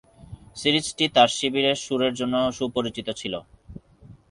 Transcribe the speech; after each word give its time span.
সিরিজটি 0.55 1.05
তার 1.15 1.29
শিবিরের 1.37 1.77
সুরের 1.85 2.13
জন্য 2.13 2.35
সুপরিচিত 2.57 3.07
ছিল। 3.11 3.33